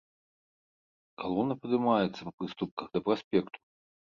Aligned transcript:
Калона 1.23 1.53
падымаецца 1.65 2.17
па 2.25 2.31
прыступках 2.41 2.85
да 2.97 3.07
праспекту. 3.11 3.57